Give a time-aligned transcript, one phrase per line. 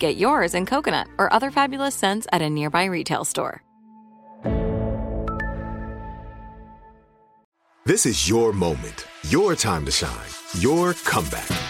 [0.00, 3.62] Get yours in coconut or other fabulous scents at a nearby retail store.
[7.86, 11.69] This is your moment, your time to shine, your comeback.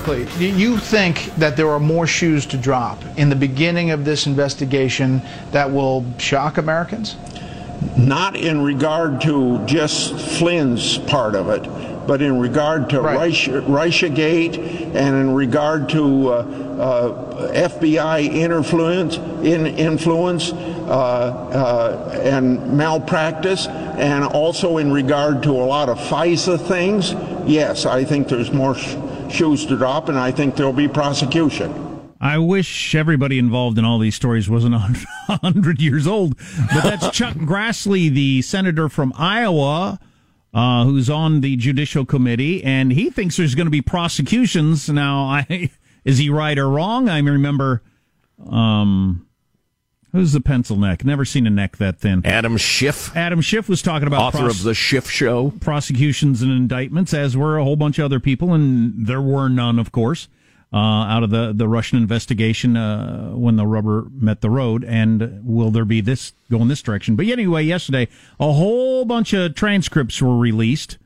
[0.00, 4.04] quickly, do you think that there are more shoes to drop in the beginning of
[4.04, 7.16] this investigation that will shock Americans?
[7.96, 11.62] Not in regard to just Flynn's part of it,
[12.06, 14.14] but in regard to Right.
[14.14, 23.66] Gate and in regard to uh, uh, FBI influence, in, influence uh, uh, and malpractice,
[23.66, 27.14] and also in regard to a lot of FISA things.
[27.46, 28.74] Yes, I think there's more
[29.32, 31.96] shoes to drop, and I think there'll be prosecution.
[32.20, 36.36] I wish everybody involved in all these stories wasn't a hundred years old.
[36.38, 39.98] But that's Chuck Grassley, the senator from Iowa,
[40.54, 44.88] uh, who's on the judicial committee, and he thinks there's going to be prosecutions.
[44.88, 45.70] Now, I
[46.04, 47.08] is he right or wrong?
[47.08, 47.82] I remember,
[48.50, 49.25] um,
[50.16, 51.04] who's the pencil neck?
[51.04, 52.24] Never seen a neck that thin.
[52.24, 55.52] Adam Schiff, Adam Schiff was talking about author pros- of the Schiff Show.
[55.60, 59.78] prosecutions and indictments, as were a whole bunch of other people, and there were none,
[59.78, 60.28] of course,
[60.72, 64.84] uh, out of the, the Russian investigation uh, when the rubber met the road.
[64.84, 67.14] And will there be this go in this direction?
[67.14, 68.08] But anyway, yesterday,
[68.40, 70.98] a whole bunch of transcripts were released,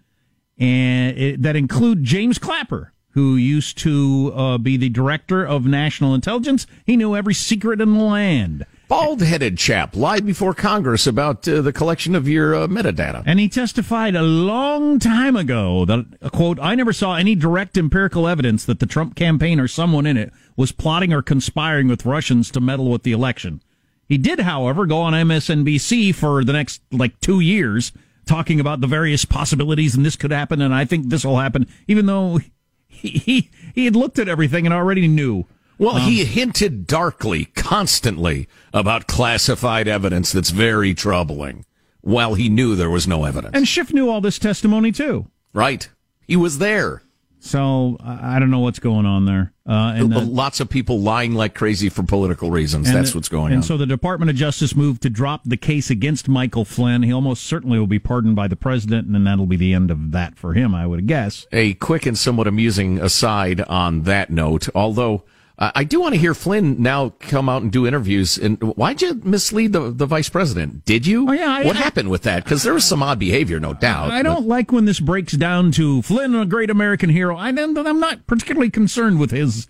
[0.59, 2.93] and it, that include James Clapper.
[3.15, 6.69] Who used to uh, be the director of national intelligence?
[6.87, 8.67] He knew every secret in the land.
[8.91, 13.23] Bald headed chap lied before Congress about uh, the collection of your uh, metadata.
[13.25, 17.79] And he testified a long time ago that, uh, quote, I never saw any direct
[17.79, 22.05] empirical evidence that the Trump campaign or someone in it was plotting or conspiring with
[22.05, 23.63] Russians to meddle with the election.
[24.09, 27.93] He did, however, go on MSNBC for the next, like, two years
[28.27, 31.69] talking about the various possibilities and this could happen and I think this will happen,
[31.87, 32.41] even though
[32.89, 35.47] he, he, he had looked at everything and already knew.
[35.81, 41.65] Well, Um, he hinted darkly, constantly, about classified evidence that's very troubling,
[42.03, 43.53] while he knew there was no evidence.
[43.57, 45.27] And Schiff knew all this testimony too.
[45.55, 45.89] right?
[46.29, 47.03] He was there.
[47.43, 49.53] So I don't know what's going on there.
[49.67, 52.93] Uh, and uh, lots of people lying like crazy for political reasons.
[52.93, 53.57] That's the, what's going and on.
[53.61, 57.03] And so the Department of Justice moved to drop the case against Michael Flynn.
[57.03, 59.91] He almost certainly will be pardoned by the president, and then that'll be the end
[59.91, 61.47] of that for him, I would guess.
[61.53, 65.25] A quick and somewhat amusing aside on that note, although
[65.61, 68.39] uh, I do want to hear Flynn now come out and do interviews.
[68.39, 70.87] And why'd you mislead the, the vice president?
[70.87, 71.29] Did you?
[71.29, 71.51] Oh, yeah.
[71.51, 72.45] I, what I, happened with that?
[72.45, 74.11] Because there was some odd behavior, no doubt.
[74.11, 74.49] I don't but...
[74.49, 77.37] like when this breaks down to Flynn, a great American hero.
[77.37, 79.69] I, I'm not particularly concerned with his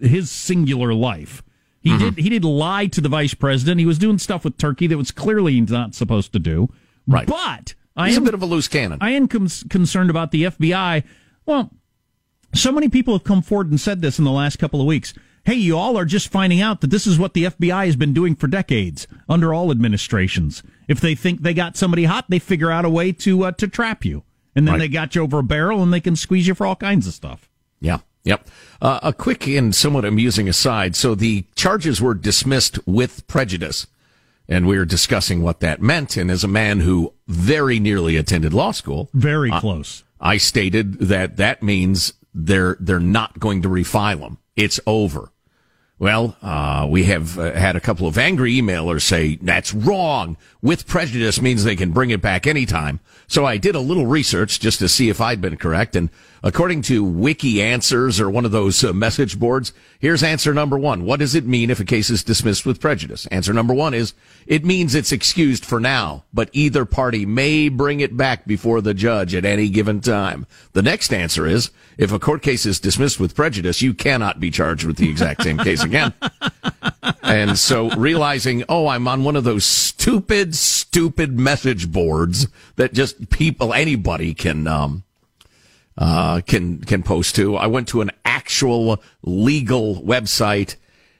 [0.00, 1.44] his singular life.
[1.80, 1.98] He mm-hmm.
[2.00, 3.78] did he did lie to the vice president.
[3.78, 6.68] He was doing stuff with Turkey that was clearly not supposed to do.
[7.06, 7.28] Right.
[7.28, 8.98] But I He's am, a bit of a loose cannon.
[9.00, 11.04] I am com- concerned about the FBI.
[11.46, 11.70] Well,
[12.54, 15.14] so many people have come forward and said this in the last couple of weeks
[15.44, 18.12] hey, you all are just finding out that this is what the FBI has been
[18.12, 20.62] doing for decades under all administrations.
[20.88, 23.68] If they think they got somebody hot, they figure out a way to uh, to
[23.68, 24.24] trap you,
[24.54, 24.78] and then right.
[24.80, 27.14] they got you over a barrel, and they can squeeze you for all kinds of
[27.14, 27.48] stuff.
[27.80, 27.98] Yeah.
[28.24, 28.46] Yep.
[28.82, 30.94] Uh, a quick and somewhat amusing aside.
[30.96, 33.86] So the charges were dismissed with prejudice.
[34.50, 36.16] And we were discussing what that meant.
[36.16, 40.98] And as a man who very nearly attended law school, very close, uh, I stated
[41.00, 44.38] that that means they're, they're not going to refile them.
[44.58, 45.30] It's over.
[46.00, 50.36] Well, uh, we have uh, had a couple of angry emailers say that's wrong.
[50.60, 52.98] With prejudice means they can bring it back anytime.
[53.28, 55.94] So I did a little research just to see if I'd been correct.
[55.94, 56.10] And
[56.42, 61.04] according to Wiki Answers or one of those uh, message boards, here's answer number one.
[61.04, 63.26] What does it mean if a case is dismissed with prejudice?
[63.26, 64.14] Answer number one is
[64.46, 68.94] it means it's excused for now, but either party may bring it back before the
[68.94, 70.46] judge at any given time.
[70.72, 74.50] The next answer is if a court case is dismissed with prejudice, you cannot be
[74.50, 76.14] charged with the exact same case again.
[77.22, 83.30] and so realizing, oh, I'm on one of those stupid, stupid message boards that just
[83.30, 85.02] people, anybody can, um,
[85.98, 87.56] uh, can, can post to.
[87.56, 90.76] I went to an actual legal website.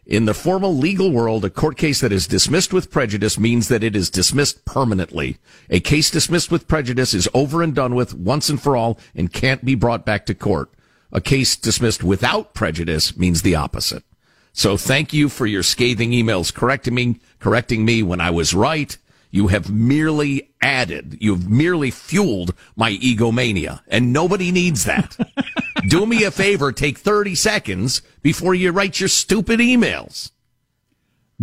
[0.06, 3.84] In the formal legal world, a court case that is dismissed with prejudice means that
[3.84, 5.36] it is dismissed permanently.
[5.68, 9.32] A case dismissed with prejudice is over and done with once and for all and
[9.32, 10.70] can't be brought back to court.
[11.12, 14.04] A case dismissed without prejudice means the opposite.
[14.52, 18.96] So thank you for your scathing emails correcting me, correcting me when I was right.
[19.30, 25.16] You have merely added, you've merely fueled my egomania, and nobody needs that.
[25.88, 30.32] Do me a favor, take 30 seconds before you write your stupid emails.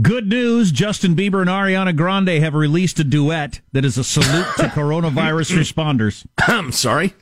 [0.02, 4.48] Good news Justin Bieber and Ariana Grande have released a duet that is a salute
[4.58, 6.26] to coronavirus responders.
[6.38, 7.14] I'm sorry?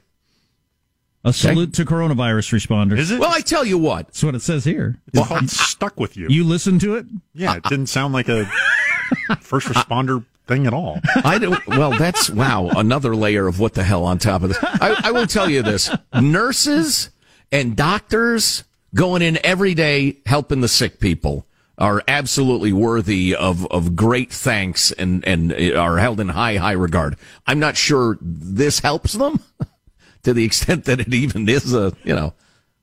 [1.26, 2.98] A salute to coronavirus responders.
[2.98, 3.20] Is it?
[3.20, 4.08] Well, I tell you what.
[4.08, 5.00] That's what it says here.
[5.14, 6.28] It's called Stuck With You.
[6.30, 7.06] You listened to it?
[7.34, 8.46] Yeah, it didn't sound like a
[9.40, 11.00] first responder thing at all.
[11.24, 11.66] I don't.
[11.68, 12.70] Well, that's wow.
[12.70, 14.60] Another layer of what the hell on top of this.
[14.62, 17.10] I, I will tell you this: nurses
[17.52, 18.64] and doctors
[18.96, 21.48] going in every day helping the sick people
[21.78, 27.18] are absolutely worthy of, of great thanks and, and are held in high, high regard.
[27.48, 29.40] I'm not sure this helps them
[30.24, 32.34] to the extent that it even is a, you know,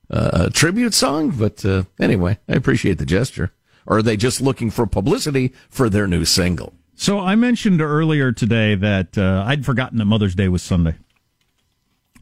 [0.09, 1.31] a tribute song.
[1.31, 3.53] But uh, anyway, I appreciate the gesture.
[3.85, 6.73] Or are they just looking for publicity for their new single?
[7.01, 10.93] So I mentioned earlier today that uh, I'd forgotten that Mother's Day was Sunday.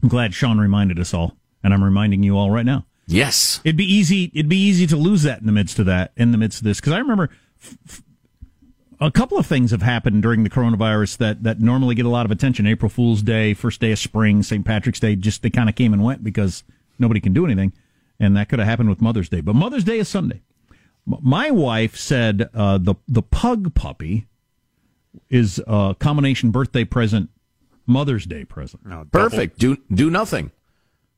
[0.02, 2.86] I'm glad Sean reminded us all, and I'm reminding you all right now.
[3.06, 4.30] Yes, it'd be easy.
[4.32, 6.64] It'd be easy to lose that in the midst of that, in the midst of
[6.64, 7.28] this, because I remember
[7.62, 8.02] f- f-
[9.02, 12.24] a couple of things have happened during the coronavirus that, that normally get a lot
[12.24, 12.66] of attention.
[12.66, 14.64] April Fool's Day, first day of spring, St.
[14.64, 16.64] Patrick's Day, just they kind of came and went because
[16.98, 17.74] nobody can do anything.
[18.18, 19.42] And that could have happened with Mother's Day.
[19.42, 20.40] But Mother's Day is Sunday.
[21.04, 24.26] My wife said uh, the the pug puppy
[25.28, 27.30] is a combination birthday present,
[27.86, 28.84] Mother's Day present.
[28.86, 29.58] No, Perfect.
[29.58, 30.50] Do do nothing.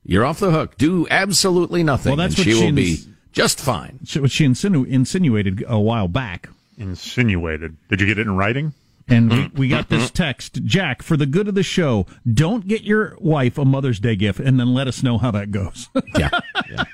[0.05, 0.77] You're off the hook.
[0.79, 2.11] Do absolutely nothing.
[2.11, 4.01] Well, that's what she, she will ins- be just fine.
[4.17, 7.77] What she insinu- insinuated a while back Insinuated.
[7.89, 8.73] Did you get it in writing?
[9.09, 12.83] And we, we got this text Jack, for the good of the show, don't get
[12.83, 15.89] your wife a Mother's Day gift and then let us know how that goes.
[16.17, 16.31] yeah.
[16.71, 16.85] yeah.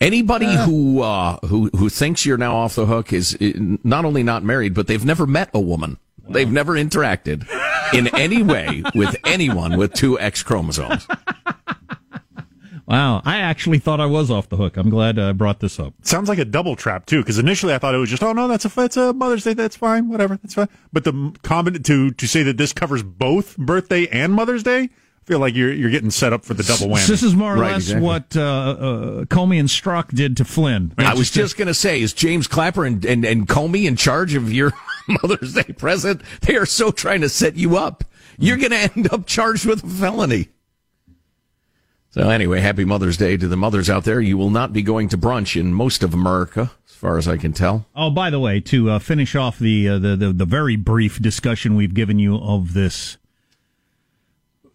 [0.00, 4.22] Anybody uh, who uh, who who thinks you're now off the hook is not only
[4.22, 5.98] not married, but they've never met a woman.
[6.22, 6.32] Wow.
[6.32, 7.46] They've never interacted
[7.92, 11.06] in any way with anyone with two X chromosomes.
[12.86, 14.76] Wow, I actually thought I was off the hook.
[14.76, 15.94] I'm glad I brought this up.
[16.02, 18.48] Sounds like a double trap too, because initially I thought it was just, oh no,
[18.48, 20.68] that's a that's a Mother's Day, that's fine, whatever, that's fine.
[20.92, 24.90] But the comment to to say that this covers both birthday and Mother's Day, I
[25.30, 27.06] feel like you're you're getting set up for the double whammy.
[27.06, 28.04] This is more or right, less exactly.
[28.04, 30.92] what uh, uh, Comey and Strzok did to Flynn.
[30.98, 34.34] I was just going to say, is James Clapper and, and, and Comey in charge
[34.34, 34.72] of your
[35.08, 36.22] Mother's Day present?
[36.40, 38.02] They are so trying to set you up.
[38.38, 40.48] You're going to end up charged with a felony.
[42.10, 44.20] So anyway, happy Mother's Day to the mothers out there.
[44.20, 47.36] You will not be going to brunch in most of America, as far as I
[47.36, 47.86] can tell.
[47.94, 51.22] Oh, by the way, to uh, finish off the, uh, the, the the very brief
[51.22, 53.16] discussion we've given you of this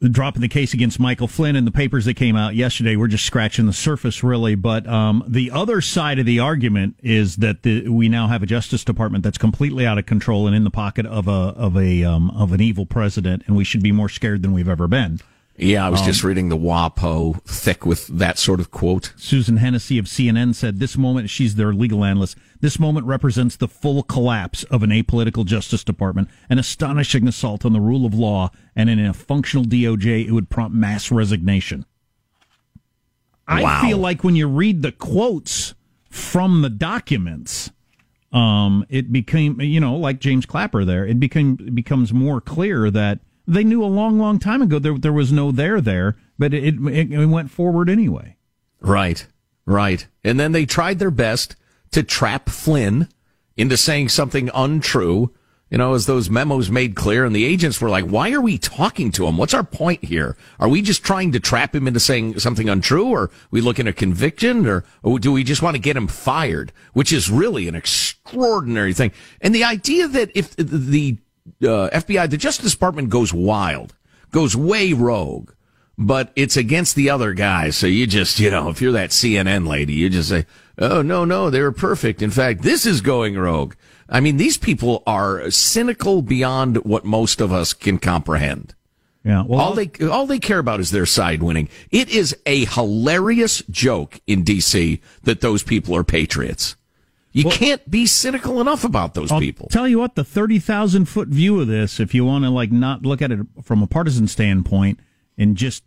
[0.01, 3.25] dropping the case against Michael Flynn and the papers that came out yesterday, we're just
[3.25, 4.55] scratching the surface, really.
[4.55, 8.45] But um, the other side of the argument is that the, we now have a
[8.45, 12.03] Justice Department that's completely out of control and in the pocket of a of a
[12.03, 15.19] um, of an evil president, and we should be more scared than we've ever been.
[15.57, 19.13] Yeah, I was um, just reading the WAPO, thick with that sort of quote.
[19.15, 23.67] Susan Hennessey of CNN said, This moment, she's their legal analyst, this moment represents the
[23.67, 28.51] full collapse of an apolitical Justice Department, an astonishing assault on the rule of law,
[28.75, 31.85] and in a functional DOJ, it would prompt mass resignation.
[33.47, 33.63] Wow.
[33.63, 35.73] I feel like when you read the quotes
[36.09, 37.71] from the documents,
[38.33, 42.91] um, it became, you know, like James Clapper there, it became it becomes more clear
[42.91, 46.53] that they knew a long, long time ago there there was no there there, but
[46.53, 48.35] it, it, it went forward anyway.
[48.81, 49.25] Right,
[49.65, 50.05] right.
[50.23, 51.55] And then they tried their best
[51.91, 53.07] to trap Flynn
[53.57, 55.33] into saying something untrue.
[55.71, 58.59] You know, as those memos made clear, and the agents were like, "Why are we
[58.59, 59.35] talking to him?
[59.35, 60.37] What's our point here?
[60.59, 63.91] Are we just trying to trap him into saying something untrue, or we looking at
[63.91, 67.67] a conviction, or, or do we just want to get him fired?" Which is really
[67.67, 69.11] an extraordinary thing.
[69.41, 71.17] And the idea that if the
[71.67, 73.95] uh, FBI, the Justice Department goes wild,
[74.31, 75.51] goes way rogue,
[75.97, 77.69] but it's against the other guy.
[77.69, 80.45] So you just, you know, if you're that CNN lady, you just say,
[80.77, 82.21] oh, no, no, they were perfect.
[82.21, 83.75] In fact, this is going rogue.
[84.09, 88.75] I mean, these people are cynical beyond what most of us can comprehend.
[89.23, 89.43] Yeah.
[89.47, 91.67] Well, all they all they care about is their side winning.
[91.89, 96.75] It is a hilarious joke in DC that those people are patriots.
[97.35, 99.67] You well, can't be cynical enough about those I'll people.
[99.67, 102.71] Tell you what, the thirty thousand foot view of this, if you want to like
[102.71, 105.01] not look at it from a partisan standpoint
[105.37, 105.83] and just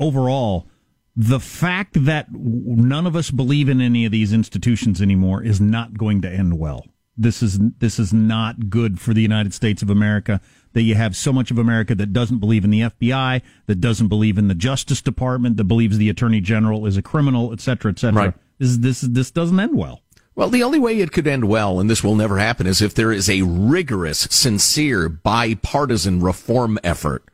[0.00, 0.66] overall,
[1.14, 5.96] the fact that none of us believe in any of these institutions anymore is not
[5.96, 6.84] going to end well.
[7.16, 10.40] This is this is not good for the United States of America.
[10.72, 14.08] That you have so much of America that doesn't believe in the FBI, that doesn't
[14.08, 17.92] believe in the Justice Department, that believes the Attorney General is a criminal, et cetera,
[17.92, 18.20] et cetera.
[18.26, 18.34] Right.
[18.58, 20.02] This this this doesn't end well.
[20.38, 22.94] Well, the only way it could end well, and this will never happen, is if
[22.94, 27.24] there is a rigorous, sincere, bipartisan reform effort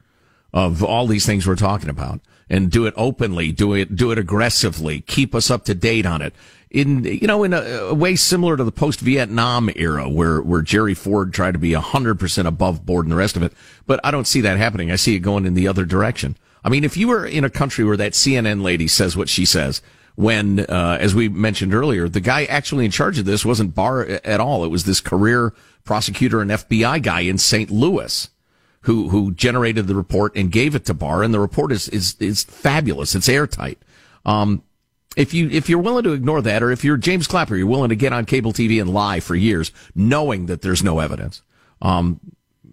[0.55, 4.17] of all these things we're talking about, and do it openly, do it, do it
[4.17, 6.33] aggressively, keep us up to date on it.
[6.71, 10.95] In you know, in a, a way similar to the post-Vietnam era, where where Jerry
[10.95, 13.53] Ford tried to be hundred percent above board and the rest of it,
[13.87, 14.91] but I don't see that happening.
[14.91, 16.39] I see it going in the other direction.
[16.65, 19.45] I mean, if you were in a country where that CNN lady says what she
[19.45, 19.83] says,
[20.17, 24.03] when, uh, as we mentioned earlier, the guy actually in charge of this wasn't Barr
[24.03, 24.65] at all.
[24.65, 25.53] It was this career
[25.85, 27.71] prosecutor and FBI guy in St.
[27.71, 28.29] Louis
[28.83, 31.23] who, who generated the report and gave it to Barr.
[31.23, 33.15] And the report is, is, is fabulous.
[33.15, 33.79] It's airtight.
[34.25, 34.63] Um,
[35.17, 37.91] if you if you're willing to ignore that, or if you're James Clapper, you're willing
[37.91, 41.43] to get on cable TV and lie for years, knowing that there's no evidence.
[41.81, 42.19] Um,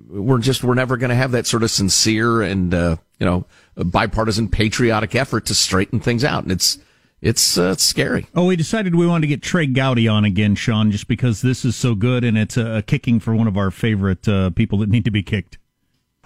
[0.08, 3.46] we're just we're never going to have that sort of sincere and uh, you know
[3.76, 6.80] bipartisan patriotic effort to straighten things out, and it's
[7.22, 8.26] it's uh, it's scary.
[8.34, 11.64] Oh, we decided we wanted to get Trey Gowdy on again, Sean, just because this
[11.64, 14.90] is so good and it's a, kicking for one of our favorite uh, people that
[14.90, 15.58] need to be kicked.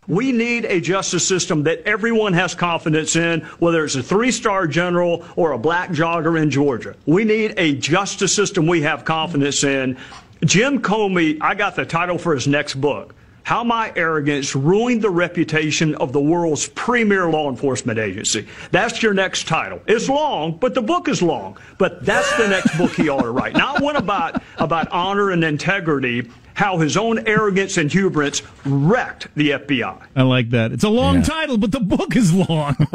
[0.08, 4.68] We need a justice system that everyone has confidence in, whether it's a three star
[4.68, 6.96] general or a black jogger in Georgia.
[7.06, 9.98] We need a justice system we have confidence in.
[10.46, 15.10] Jim Comey, I got the title for his next book how my arrogance ruined the
[15.10, 18.48] reputation of the world's premier law enforcement agency.
[18.72, 19.80] That's your next title.
[19.86, 21.58] It's long, but the book is long.
[21.78, 23.54] But that's the next book he ought to write.
[23.54, 29.52] Not one about, about honor and integrity, how his own arrogance and hubris wrecked the
[29.52, 30.02] FBI.
[30.16, 30.72] I like that.
[30.72, 31.24] It's a long yeah.
[31.24, 32.76] title, but the book is long.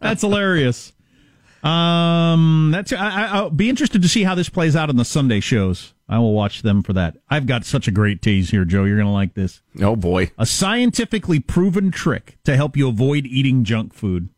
[0.00, 0.92] that's hilarious.
[1.62, 5.40] Um, that's I, will be interested to see how this plays out in the Sunday
[5.40, 5.93] shows.
[6.08, 7.16] I will watch them for that.
[7.30, 8.84] I've got such a great tease here, Joe.
[8.84, 9.62] You're going to like this.
[9.80, 14.28] Oh boy, a scientifically proven trick to help you avoid eating junk food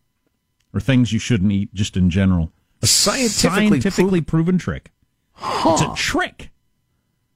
[0.73, 2.53] or things you shouldn't eat, just in general.
[2.83, 4.93] A scientifically, scientifically pro- proven trick.
[5.33, 5.73] Huh.
[5.73, 6.51] It's a trick.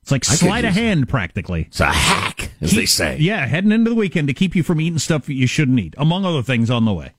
[0.02, 1.62] It's like sleight of hand, practically.
[1.68, 3.16] It's a hack, as keep, they say.
[3.18, 6.24] Yeah, heading into the weekend to keep you from eating stuff you shouldn't eat, among
[6.24, 7.12] other things on the way.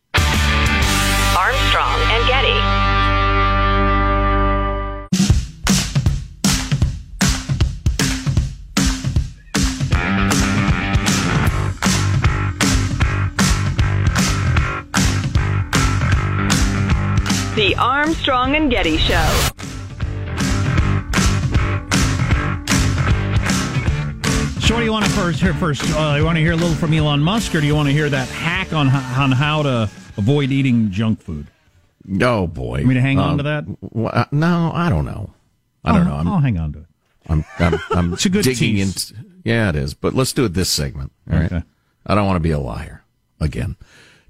[17.61, 19.51] The Armstrong and Getty Show.
[24.61, 25.83] So, what do you want to first hear first?
[25.95, 27.93] Uh, you want to hear a little from Elon Musk, or do you want to
[27.93, 31.47] hear that hack on on how to avoid eating junk food?
[32.21, 32.77] Oh boy!
[32.77, 33.81] Want me to hang on Um, to that?
[33.81, 35.31] w- uh, no, I don't know.
[35.83, 36.15] I don't I'll- know.
[36.15, 36.85] I'm, I'll hang on to it.
[37.27, 39.11] I'm, I'm, I'm It's a good digging tease.
[39.11, 39.25] into.
[39.43, 39.93] Yeah, it is.
[39.93, 41.11] But let's do it this segment.
[41.31, 41.51] All right.
[41.51, 41.63] Okay.
[42.07, 43.03] I don't want to be a liar
[43.39, 43.75] again.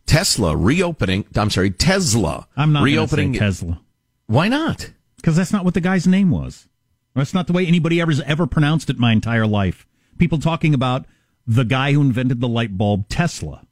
[0.05, 1.25] Tesla reopening.
[1.35, 2.47] I'm sorry, Tesla.
[2.57, 3.81] I'm not reopening Tesla
[4.27, 4.91] Why not?
[5.17, 6.67] because that's not what the guy's name was.
[7.15, 9.85] That's not the way anybody ever's ever pronounced it my entire life.
[10.17, 11.05] People talking about
[11.45, 13.65] the guy who invented the light bulb, Tesla.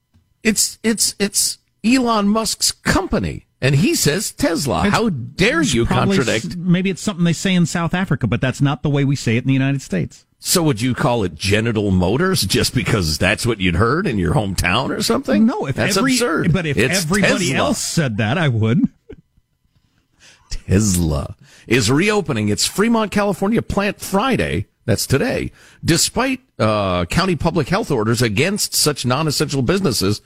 [0.43, 4.79] It's it's it's Elon Musk's company, and he says Tesla.
[4.87, 6.57] It's- How dare you probably contradict?
[6.57, 9.35] Maybe it's something they say in South Africa, but that's not the way we say
[9.37, 10.25] it in the United States.
[10.41, 14.33] So would you call it Genital Motors just because that's what you'd heard in your
[14.33, 15.45] hometown or something?
[15.45, 16.53] No, if that's every, absurd.
[16.53, 17.57] But if It's everybody Tesla.
[17.57, 18.79] else said that, I would.
[20.49, 21.35] Tesla
[21.67, 24.67] is reopening its Fremont, California plant Friday.
[24.85, 25.51] That's today,
[25.85, 30.21] despite uh, county public health orders against such non-essential businesses,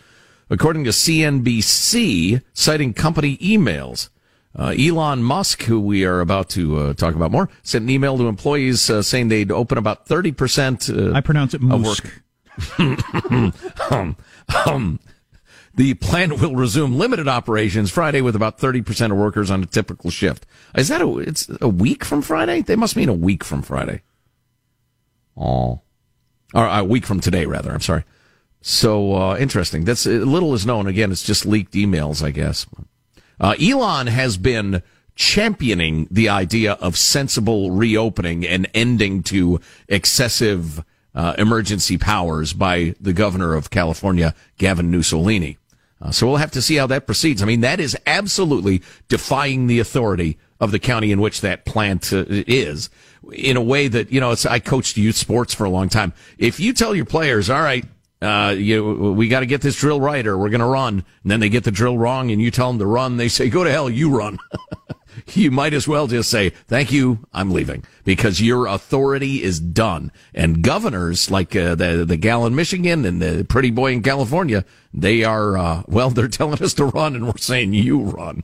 [0.49, 4.07] according to CNBC, citing company emails.
[4.57, 8.17] Uh, Elon Musk, who we are about to uh, talk about more, sent an email
[8.17, 11.11] to employees uh, saying they'd open about 30%.
[11.11, 12.03] Uh, I pronounce it of Musk.
[12.03, 12.13] work.
[13.91, 14.15] um,
[14.65, 14.99] um,
[15.75, 20.11] the plant will resume limited operations Friday with about 30% of workers on a typical
[20.11, 20.45] shift.
[20.75, 22.61] Is that a, it's a week from Friday?
[22.61, 24.03] They must mean a week from Friday.
[25.35, 25.81] Oh.
[26.53, 27.71] Or a week from today, rather.
[27.71, 28.03] I'm sorry.
[28.61, 29.83] So, uh, interesting.
[29.83, 30.85] That's, uh, little is known.
[30.85, 32.67] Again, it's just leaked emails, I guess.
[33.43, 34.81] Uh, Elon has been
[35.15, 39.59] championing the idea of sensible reopening and ending to
[39.89, 40.81] excessive
[41.13, 45.57] uh, emergency powers by the governor of California, Gavin Mussolini.
[46.01, 47.43] Uh, so we'll have to see how that proceeds.
[47.43, 52.13] I mean, that is absolutely defying the authority of the county in which that plant
[52.13, 52.89] uh, is
[53.33, 56.13] in a way that, you know, it's, I coached youth sports for a long time.
[56.37, 57.83] If you tell your players, all right,
[58.23, 61.03] uh, you, we got to get this drill right or we're going to run.
[61.23, 63.17] And then they get the drill wrong and you tell them to run.
[63.17, 64.39] They say, go to hell, you run.
[65.33, 70.11] you might as well just say, thank you, I'm leaving because your authority is done.
[70.33, 74.65] And governors like uh, the, the gal in Michigan and the pretty boy in California,
[74.93, 78.43] they are, uh, well, they're telling us to run and we're saying you run.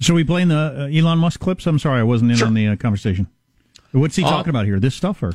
[0.00, 0.56] Should we play in the
[0.92, 1.66] uh, Elon Musk clips?
[1.66, 3.26] I'm sorry, I wasn't in on the uh, conversation.
[3.92, 4.80] What's he Uh, talking about here?
[4.80, 5.34] This stuff or?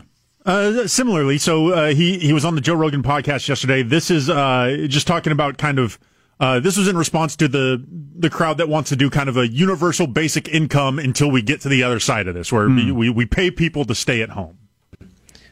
[0.50, 3.84] Uh, similarly, so uh, he he was on the Joe Rogan podcast yesterday.
[3.84, 6.00] This is uh, just talking about kind of
[6.40, 7.86] uh, this was in response to the
[8.18, 11.62] the crowd that wants to do kind of a universal basic income until we get
[11.62, 14.30] to the other side of this, where we, we we pay people to stay at
[14.30, 14.58] home.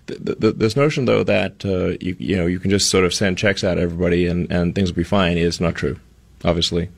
[0.08, 3.64] this notion, though, that uh, you you know you can just sort of send checks
[3.64, 6.00] out to everybody and, and things will be fine is not true.
[6.44, 6.90] Obviously,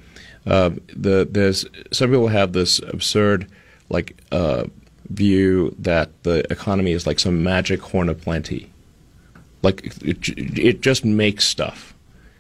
[0.48, 3.46] uh, the there's some people have this absurd
[3.90, 4.66] like uh,
[5.10, 8.70] view that the economy is like some magic horn of plenty.
[9.62, 11.94] Like it, it just makes stuff,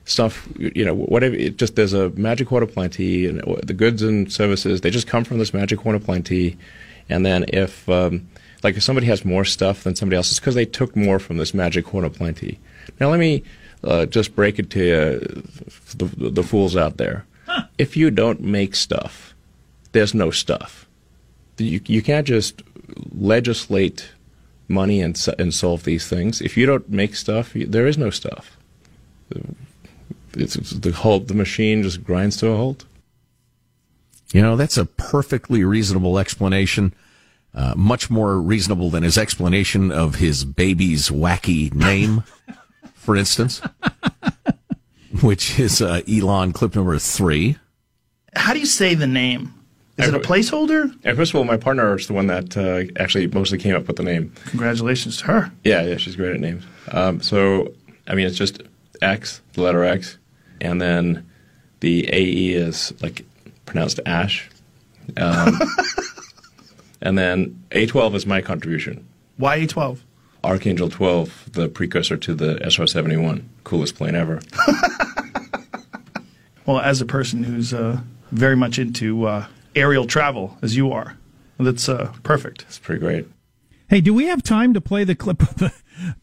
[0.05, 1.35] stuff you know whatever.
[1.35, 5.07] It just there's a magic horn of plenty, and the goods and services they just
[5.07, 6.57] come from this magic horn of plenty,
[7.09, 8.29] and then if um,
[8.63, 11.37] like if somebody has more stuff than somebody else, it's because they took more from
[11.37, 12.59] this magic horn of plenty.
[13.01, 13.43] Now let me
[13.83, 15.43] uh, just break it to you,
[15.97, 17.25] the, the, the fools out there.
[17.77, 19.33] If you don't make stuff,
[19.91, 20.87] there's no stuff.
[21.59, 22.61] You, you can't just
[23.11, 24.09] legislate
[24.67, 26.41] money and, and solve these things.
[26.41, 28.57] If you don't make stuff, you, there is no stuff.
[30.33, 32.85] It's, it's the whole the machine just grinds to a halt.
[34.31, 36.93] You know, that's a perfectly reasonable explanation.
[37.53, 42.23] Uh, much more reasonable than his explanation of his baby's wacky name,
[42.93, 43.59] for instance,
[45.21, 47.57] which is uh, Elon clip number three.
[48.35, 49.58] How do you say the name?
[49.99, 50.97] Is it a placeholder?
[51.03, 53.87] And first of all, my partner is the one that uh, actually mostly came up
[53.87, 54.33] with the name.
[54.45, 55.51] Congratulations to her.
[55.63, 56.63] Yeah, yeah, she's great at names.
[56.91, 57.73] Um, so,
[58.07, 58.61] I mean, it's just
[59.01, 60.17] X, the letter X,
[60.61, 61.29] and then
[61.81, 63.25] the AE is like
[63.65, 64.49] pronounced Ash.
[65.17, 65.59] Um,
[67.01, 69.07] and then A12 is my contribution.
[69.37, 69.99] Why A12?
[70.43, 74.39] Archangel 12, the precursor to the SR 71, coolest plane ever.
[76.69, 79.47] Well, as a person who's uh, very much into uh,
[79.79, 81.17] aerial travel, as you are,
[81.59, 82.63] that's uh, perfect.
[82.63, 83.27] It's pretty great.
[83.89, 85.73] Hey, do we have time to play the clip of the,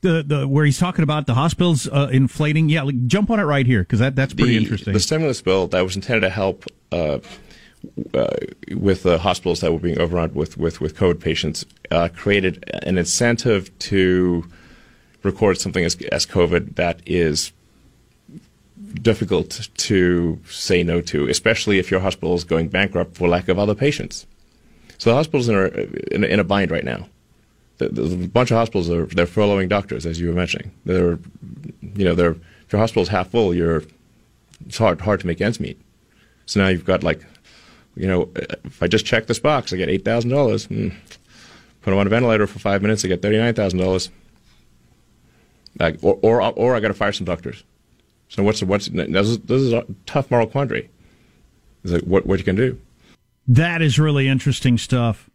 [0.00, 2.68] the, the where he's talking about the hospitals uh, inflating?
[2.68, 4.92] Yeah, like, jump on it right here because that, that's pretty the, interesting.
[4.92, 7.18] The stimulus bill that was intended to help uh,
[8.14, 8.36] uh,
[8.76, 12.98] with the hospitals that were being overrun with, with, with COVID patients uh, created an
[12.98, 14.44] incentive to
[15.24, 17.52] record something as, as COVID that is
[19.02, 23.58] difficult to say no to, especially if your hospital is going bankrupt for lack of
[23.58, 24.26] other patients.
[24.98, 27.08] So the hospitals are in, a- in a bind right now.
[27.78, 30.70] The, the, a bunch of hospitals are they're furloughing doctors, as you were mentioning.
[30.86, 31.18] They're,
[31.94, 33.82] you know, they're if your hospital's half full, you're
[34.66, 35.78] it's hard hard to make ends meet.
[36.46, 37.22] So now you've got like
[37.94, 38.30] you know,
[38.64, 40.66] if I just check this box, I get eight thousand dollars.
[40.68, 40.94] Mm.
[41.82, 44.10] Put them on a ventilator for five minutes, I get thirty nine thousand dollars.
[45.78, 47.62] Like, or, or or I got to fire some doctors.
[48.28, 50.90] So what's the, what's this is, this is a tough moral quandary.
[51.84, 52.80] It's like what what you can do.
[53.48, 55.30] That is really interesting stuff.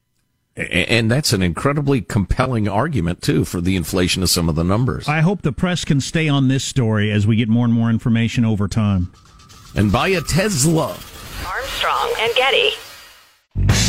[0.57, 5.07] And that's an incredibly compelling argument, too, for the inflation of some of the numbers.
[5.07, 7.89] I hope the press can stay on this story as we get more and more
[7.89, 9.13] information over time.
[9.75, 10.97] And buy a Tesla.
[11.47, 13.80] Armstrong and Getty.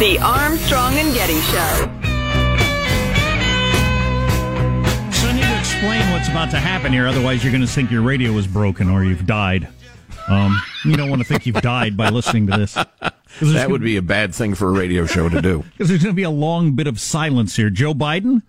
[0.00, 1.90] The Armstrong and Getty Show.
[5.12, 7.90] So I need to explain what's about to happen here, otherwise you're going to think
[7.90, 9.68] your radio is broken or you've died.
[10.26, 12.78] Um, you don't want to think you've died by listening to this.
[13.42, 15.64] That would be a bad thing for a radio show to do.
[15.72, 17.68] Because there's going to be a long bit of silence here.
[17.68, 18.40] Joe Biden,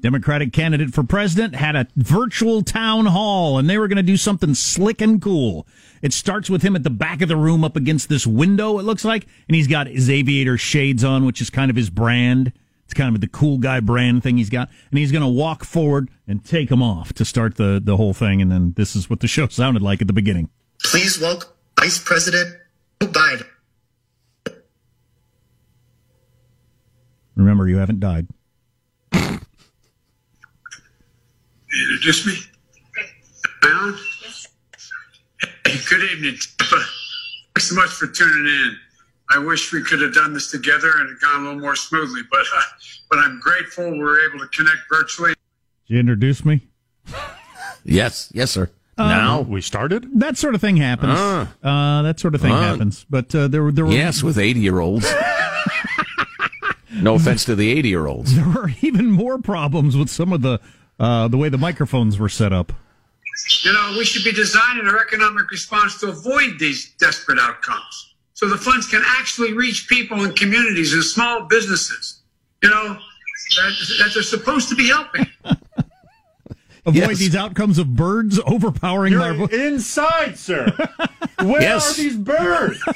[0.00, 4.16] Democratic candidate for president, had a virtual town hall, and they were going to do
[4.16, 5.66] something slick and cool.
[6.02, 8.84] It starts with him at the back of the room up against this window, it
[8.84, 12.52] looks like, and he's got his aviator shades on, which is kind of his brand.
[12.84, 14.70] It's kind of the cool guy brand thing he's got.
[14.90, 18.14] And he's going to walk forward and take them off to start the, the whole
[18.14, 18.40] thing.
[18.40, 20.48] And then this is what the show sounded like at the beginning.
[20.82, 22.56] Please welcome Vice President
[22.98, 23.46] Biden.
[27.36, 28.26] Remember, you haven't died.
[31.72, 32.34] Introduce me.
[33.64, 33.94] Alan?
[35.66, 36.84] Hey, good evening, Tampa.
[37.54, 38.76] Thanks so much for tuning in.
[39.30, 42.22] I wish we could have done this together and it gone a little more smoothly,
[42.30, 42.60] but uh,
[43.10, 45.34] but I'm grateful we are able to connect virtually.
[45.86, 46.66] Did you introduce me?
[47.84, 48.70] Yes, yes, sir.
[48.96, 50.08] Uh, now we started.
[50.18, 51.12] That sort of thing happens.
[51.14, 51.52] Ah.
[51.62, 52.62] Uh, that sort of thing Ah.
[52.62, 53.04] happens.
[53.10, 55.06] But uh, there, were- there were Yes, with 80 year olds.
[56.94, 58.34] no offense to the 80 year olds.
[58.34, 60.58] there were even more problems with some of the
[60.98, 62.72] uh, the way the microphones were set up.
[63.64, 68.14] You know, we should be designing our economic response to avoid these desperate outcomes.
[68.34, 72.20] So the funds can actually reach people in communities and small businesses,
[72.62, 75.26] you know, that, that they're supposed to be helping.
[76.86, 80.66] Avoid these outcomes of birds overpowering You're our inside, sir.
[81.42, 81.98] Where Yes.
[81.98, 82.82] are these birds?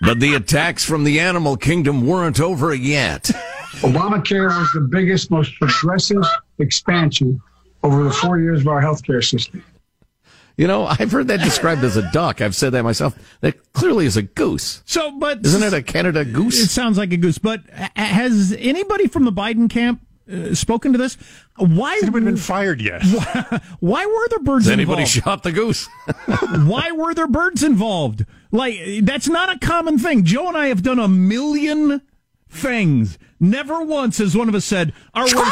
[0.00, 3.24] But the attacks from the animal kingdom weren't over yet.
[3.80, 6.22] Obamacare was the biggest, most progressive
[6.58, 7.40] expansion
[7.82, 9.64] over the four years of our healthcare system.
[10.56, 12.40] You know, I've heard that described as a duck.
[12.42, 13.18] I've said that myself.
[13.40, 14.82] That clearly is a goose.
[14.84, 16.58] So, but Isn't it a Canada goose?
[16.60, 17.38] It sounds like a goose.
[17.38, 17.62] But
[17.96, 21.16] has anybody from the Biden camp uh, spoken to this?
[21.56, 23.02] Why Has anyone been fired yet?
[23.80, 25.24] Why were there birds Has anybody involved?
[25.24, 25.88] shot the goose?
[26.66, 28.26] Why were there birds involved?
[28.52, 30.24] Like that's not a common thing.
[30.24, 32.02] Joe and I have done a million
[32.52, 33.18] things.
[33.40, 35.42] Never once has one of us said, "Are we,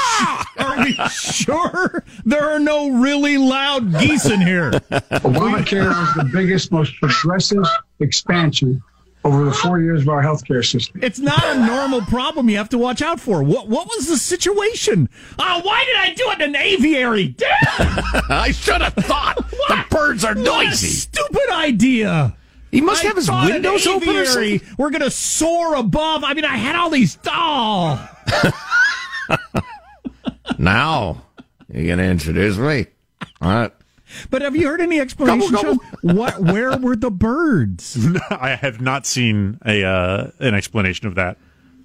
[0.58, 6.70] are we sure there are no really loud geese in here?" Obamacare was the biggest,
[6.70, 7.64] most progressive
[7.98, 8.80] expansion
[9.24, 11.00] over the four years of our healthcare system.
[11.02, 13.42] It's not a normal problem you have to watch out for.
[13.42, 15.08] What what was the situation?
[15.38, 17.28] Oh, why did I do it in an aviary?
[17.28, 17.50] Damn!
[18.30, 19.36] I should have thought.
[19.50, 20.86] The birds are What a noisy.
[20.86, 22.36] stupid idea.
[22.70, 24.60] He must I have his thought an windows open or something.
[24.78, 26.22] We're gonna soar above.
[26.24, 27.18] I mean, I had all these.
[27.26, 28.08] Oh,
[30.58, 31.22] Now,
[31.72, 32.86] you gonna introduce me?
[33.40, 33.72] All right.
[34.30, 35.50] but have you heard any explanation?
[35.52, 36.16] Gobble, Sean?
[36.16, 36.40] What?
[36.40, 37.96] Where were the birds?
[38.30, 41.38] I have not seen a uh, an explanation of that.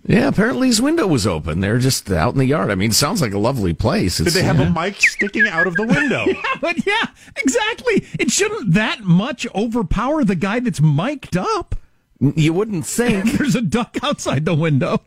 [0.08, 1.62] Yeah, apparently his window was open.
[1.62, 2.70] They're just out in the yard.
[2.70, 4.20] I mean, it sounds like a lovely place.
[4.20, 4.68] Did they have yeah.
[4.68, 6.26] a uh, mic sticking out of the window?
[6.36, 7.06] Yeah, but yeah,
[7.38, 8.06] exactly.
[8.20, 11.76] It shouldn't that much overpower the guy that's mic'd up.
[12.20, 13.32] You wouldn't think.
[13.38, 15.02] There's a duck outside the window.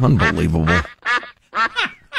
[0.00, 0.66] Unbelievable.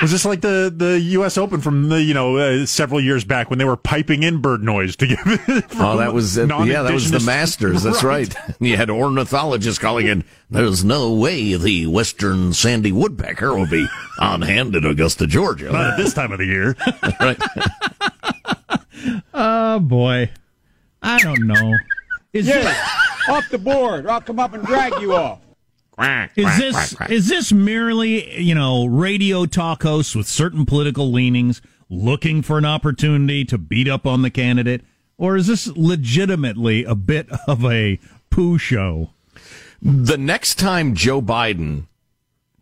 [0.01, 1.37] Was this like the, the U.S.
[1.37, 4.63] Open from the you know uh, several years back when they were piping in bird
[4.63, 5.19] noise to give?
[5.81, 7.83] Oh, that was uh, yeah, that was the Masters.
[7.83, 8.33] That's right.
[8.59, 10.23] You had ornithologists calling in.
[10.49, 13.87] There's no way the western sandy woodpecker will be
[14.19, 15.71] on hand in Augusta, Georgia.
[15.71, 16.75] Not at this time of the year.
[17.19, 17.37] right.
[19.33, 20.29] Oh boy,
[21.01, 21.75] I don't know.
[22.33, 22.65] Is it
[23.27, 25.39] off the board, or I'll come up and drag you off.
[26.35, 32.41] Is this is this merely you know radio talk hosts with certain political leanings looking
[32.41, 34.81] for an opportunity to beat up on the candidate,
[35.17, 39.09] or is this legitimately a bit of a poo show?
[39.81, 41.87] The next time Joe Biden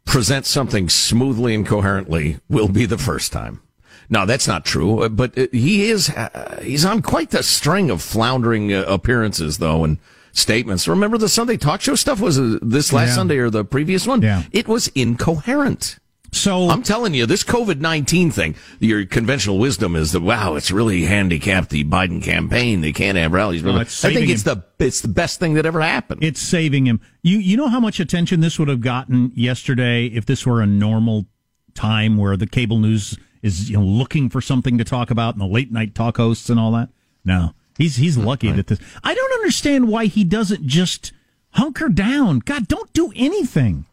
[0.06, 3.62] presents something smoothly and coherently will be the first time.
[4.10, 5.08] No, that's not true.
[5.10, 9.84] But uh, he is uh, he's on quite the string of floundering uh, appearances, though,
[9.84, 9.98] and
[10.38, 10.88] statements.
[10.88, 13.16] Remember the Sunday talk show stuff was uh, this last Yeah.
[13.16, 14.22] Sunday or the previous one?
[14.22, 14.44] Yeah.
[14.52, 16.00] It was incoherent.
[16.34, 20.72] So I'm telling you, this COVID nineteen thing, your conventional wisdom is that wow, it's
[20.72, 22.82] really handicapped the Biden campaign.
[22.82, 23.64] They can't have rallies.
[23.64, 26.24] No, I think it's the it's the best thing that ever happened.
[26.24, 27.00] It's saving him.
[27.24, 30.68] You you know how much attention this would have gotten yesterday if this were a
[30.68, 31.26] normal
[31.74, 35.42] time where the cable news is you know looking for something to talk about and
[35.42, 36.90] the late night talk hosts and all that.
[37.24, 38.80] No, he's he's lucky that this.
[39.04, 41.12] I don't understand why he doesn't just
[41.52, 42.40] hunker down.
[42.40, 43.86] God, don't do anything.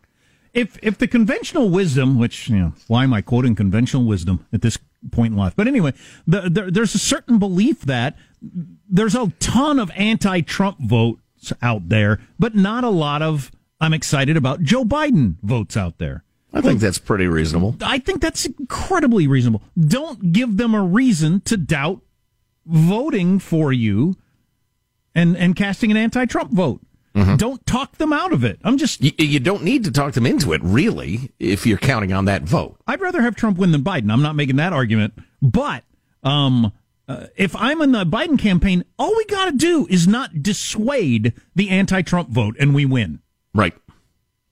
[0.53, 4.63] If if the conventional wisdom, which you know, why am I quoting conventional wisdom at
[4.63, 4.79] this
[5.11, 5.55] point in life?
[5.57, 5.93] But anyway,
[6.27, 8.17] the, the, there's a certain belief that
[8.89, 14.37] there's a ton of anti-Trump votes out there, but not a lot of I'm excited
[14.37, 16.25] about Joe Biden votes out there.
[16.53, 17.77] I think that's pretty reasonable.
[17.83, 19.63] I think that's incredibly reasonable.
[19.77, 22.01] Don't give them a reason to doubt
[22.67, 24.17] voting for you
[25.15, 26.81] and and casting an anti-Trump vote.
[27.15, 27.37] Mm-hmm.
[27.37, 28.59] Don't talk them out of it.
[28.65, 32.13] I'm just You, you don't need to talk them into it, really, if you're counting
[32.13, 32.77] on that vote.
[32.89, 34.13] I'd rather have Trump win than Biden.
[34.13, 35.85] I'm not making that argument, but
[36.25, 36.73] um,
[37.07, 41.35] uh, if I'm in the Biden campaign, all we got to do is not dissuade
[41.55, 43.21] the anti-Trump vote, and we win.
[43.55, 43.75] Right,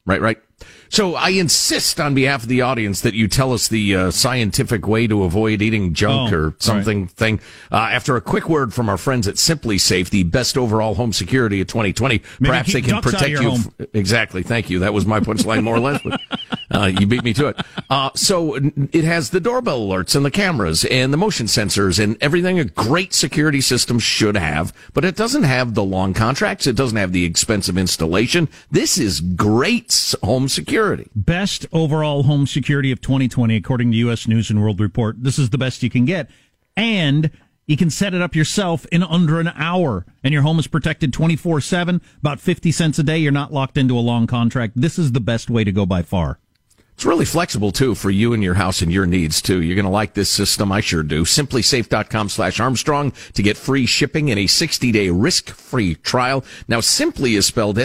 [0.07, 0.39] right, right.
[0.93, 4.87] So I insist on behalf of the audience that you tell us the uh, scientific
[4.87, 7.11] way to avoid eating junk Oh, or something right.
[7.11, 7.41] thing.
[7.71, 11.63] Uh, after a quick word from our friends at SimpliSafe, the best overall home security
[11.63, 13.53] of 2020, Maybe perhaps they can ducks out of protect you.
[13.53, 14.43] f- exactly.
[14.43, 14.81] Thank you.
[14.81, 16.03] That was my punchline more or less.
[16.05, 16.21] But,
[16.71, 17.61] uh, you beat me to it.
[17.89, 22.19] Uh, so it has the doorbell alerts and the cameras and the motion sensors and
[22.23, 26.67] everything a great security system should have, but it doesn't have the long contracts.
[26.67, 28.51] It doesn't have the expensive installation.
[28.71, 30.82] This is great home security.
[31.15, 34.27] Best overall home security of 2020, according to U.S.
[34.27, 35.23] News and World Report.
[35.23, 36.29] This is the best you can get.
[36.77, 37.31] And
[37.67, 41.13] you can set it up yourself in under an hour, and your home is protected
[41.13, 43.19] 24 7, about 50 cents a day.
[43.19, 44.75] You're not locked into a long contract.
[44.77, 46.39] This is the best way to go by far.
[46.95, 49.63] It's really flexible too for you and your house and your needs too.
[49.63, 50.71] You're going to like this system.
[50.71, 51.25] I sure do.
[51.25, 56.45] SimpliSafe.com slash Armstrong to get free shipping and a 60 day risk free trial.
[56.69, 57.79] Now, Simpli is spelled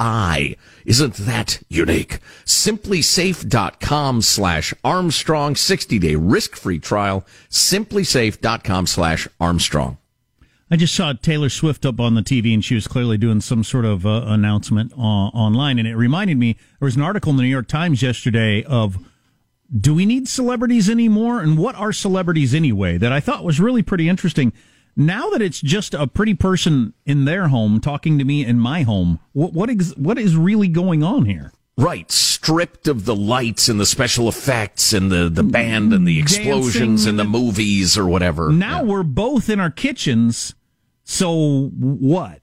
[0.00, 0.56] S-I-M-P-L-I.
[0.84, 2.18] Isn't that unique?
[2.44, 7.24] SimpliSafe.com slash Armstrong 60 day risk free trial.
[7.50, 9.98] SimpliSafe.com slash Armstrong.
[10.72, 13.64] I just saw Taylor Swift up on the TV, and she was clearly doing some
[13.64, 15.80] sort of uh, announcement uh, online.
[15.80, 18.98] And it reminded me there was an article in the New York Times yesterday of
[19.76, 21.40] do we need celebrities anymore?
[21.40, 22.98] And what are celebrities anyway?
[22.98, 24.52] That I thought was really pretty interesting.
[25.00, 28.82] Now that it's just a pretty person in their home talking to me in my
[28.82, 31.52] home, what what, ex- what is really going on here?
[31.78, 36.20] Right, stripped of the lights and the special effects and the, the band and the
[36.20, 38.52] explosions Dancing and the movies or whatever.
[38.52, 40.54] Now we're both in our kitchens.
[41.04, 42.42] So what?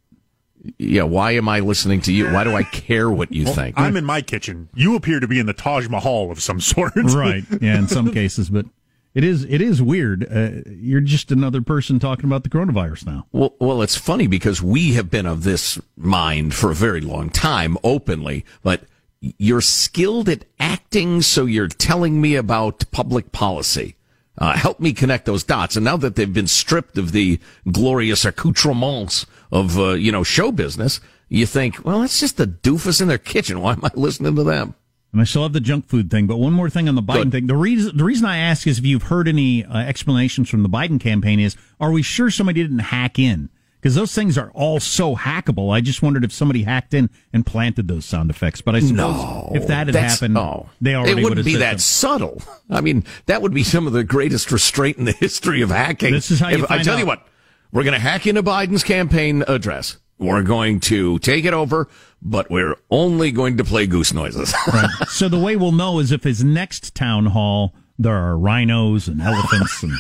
[0.80, 2.26] Yeah, why am I listening to you?
[2.34, 3.80] Why do I care what you Well, think?
[3.80, 4.70] I'm in my kitchen.
[4.74, 6.93] You appear to be in the Taj Mahal of some sort.
[6.96, 7.43] right.
[7.62, 8.65] Yeah, in some cases, but
[9.13, 10.28] it is it is weird.
[10.32, 13.26] Uh, you're just another person talking about the coronavirus now.
[13.32, 17.30] Well, well, it's funny because we have been of this mind for a very long
[17.30, 18.46] time, openly.
[18.63, 18.84] But
[19.20, 23.96] you're skilled at acting, so you're telling me about public policy.
[24.38, 25.76] Uh, help me connect those dots.
[25.76, 27.39] And now that they've been stripped of the
[27.72, 33.02] glorious accoutrements of uh, you know show business, you think, well, it's just the doofus
[33.02, 33.62] in their kitchen.
[33.62, 34.76] Why am I listening to them?
[35.13, 37.24] And I still have the junk food thing, but one more thing on the Biden
[37.24, 37.32] Good.
[37.32, 37.48] thing.
[37.48, 40.70] The reason the reason I ask is if you've heard any uh, explanations from the
[40.70, 43.50] Biden campaign is are we sure somebody didn't hack in?
[43.80, 45.74] Because those things are all so hackable.
[45.74, 48.60] I just wondered if somebody hacked in and planted those sound effects.
[48.60, 50.70] But I suppose No, if that had happened, no.
[50.82, 52.39] they already it would wouldn't have be that something.
[52.39, 52.56] subtle.
[52.70, 56.12] I mean, that would be some of the greatest restraint in the history of hacking.
[56.12, 57.26] This is how you If- I find tell you what,
[57.72, 59.98] we're going to hack into Biden's campaign address.
[60.19, 61.88] We're going to take it over,
[62.21, 64.53] but we're only going to play goose noises.
[64.73, 64.89] Right.
[65.10, 69.21] so the way we'll know is if his next town hall there are rhinos and
[69.21, 69.93] elephants and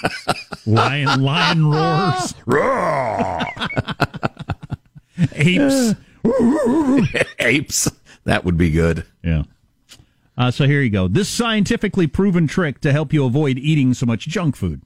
[0.65, 2.33] lion lion roars,
[5.33, 5.95] apes.
[7.39, 7.91] Apes.
[8.25, 9.05] That would be good.
[9.23, 9.43] Yeah.
[10.37, 11.07] Uh, so here you go.
[11.07, 14.81] This scientifically proven trick to help you avoid eating so much junk food.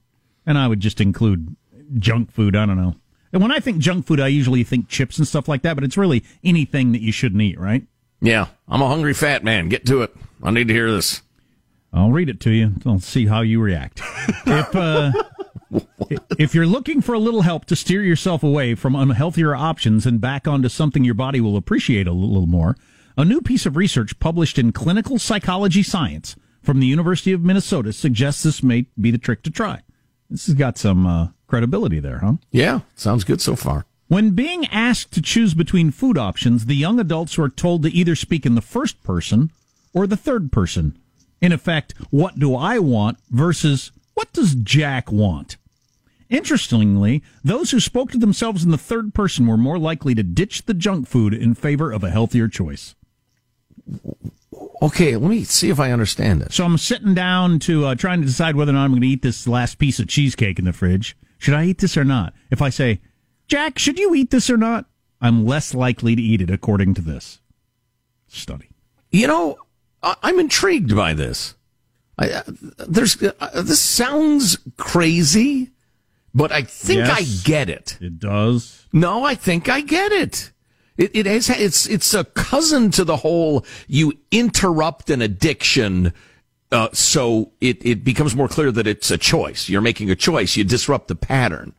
[0.45, 1.55] And I would just include
[1.95, 2.55] junk food.
[2.55, 2.95] I don't know.
[3.33, 5.83] And when I think junk food, I usually think chips and stuff like that, but
[5.83, 7.83] it's really anything that you shouldn't eat, right?
[8.21, 9.69] Yeah, I'm a hungry fat man.
[9.69, 10.15] Get to it.
[10.43, 11.21] I need to hear this.
[11.93, 12.73] I'll read it to you.
[12.85, 14.01] I'll see how you react.
[14.45, 15.11] If uh,
[16.37, 20.19] if you're looking for a little help to steer yourself away from unhealthier options and
[20.19, 22.75] back onto something your body will appreciate a little more,
[23.17, 27.93] a new piece of research published in Clinical Psychology Science from the University of Minnesota
[27.93, 29.81] suggests this may be the trick to try.
[30.29, 32.35] This has got some uh, credibility there, huh?
[32.49, 33.85] Yeah, sounds good so far.
[34.07, 38.15] When being asked to choose between food options, the young adults were told to either
[38.15, 39.51] speak in the first person
[39.93, 40.97] or the third person.
[41.41, 45.57] In effect, what do I want versus what does Jack want?
[46.29, 50.65] Interestingly, those who spoke to themselves in the third person were more likely to ditch
[50.65, 52.95] the junk food in favor of a healthier choice.
[54.81, 56.55] Okay, let me see if I understand this.
[56.55, 59.07] So I'm sitting down to uh, trying to decide whether or not I'm going to
[59.07, 61.17] eat this last piece of cheesecake in the fridge.
[61.41, 62.35] Should I eat this or not?
[62.51, 63.01] If I say,
[63.47, 64.85] Jack, should you eat this or not?
[65.19, 67.39] I'm less likely to eat it according to this
[68.27, 68.69] study.
[69.09, 69.57] You know,
[70.03, 71.55] I'm intrigued by this.
[72.19, 72.43] I, uh,
[72.87, 75.71] there's uh, this sounds crazy,
[76.31, 77.09] but I think Yes.
[77.09, 77.97] I get it.
[77.99, 78.85] It does.
[78.93, 80.51] No, I think I get it.
[80.95, 86.13] It, it has, it's, it's a cousin to the whole, you interrupt an addiction,
[86.71, 89.67] uh, so it, it becomes more clear that it's a choice.
[89.69, 90.55] You're making a choice.
[90.55, 91.73] You disrupt the pattern.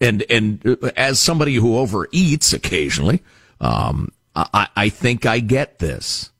[0.00, 3.22] And, and uh, as somebody who overeats occasionally,
[3.60, 6.30] um, I, I think I get this.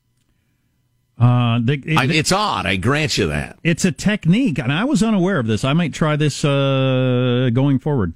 [1.17, 2.65] Uh, the, it- I, it's odd.
[2.65, 3.59] I grant you that.
[3.63, 5.65] It's a technique, and I was unaware of this.
[5.65, 8.13] I might try this uh, going forward.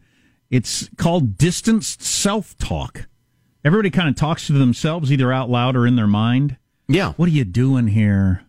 [0.49, 3.07] It's called distanced self talk.
[3.65, 6.57] Everybody kind of talks to themselves either out loud or in their mind.
[6.87, 7.13] Yeah.
[7.13, 8.43] What are you doing here?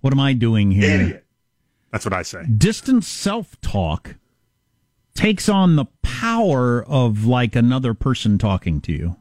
[0.00, 1.00] What am I doing here?
[1.00, 1.24] Idiot.
[1.92, 2.44] That's what I say.
[2.44, 4.14] Distanced self talk
[5.14, 9.16] takes on the power of like another person talking to you.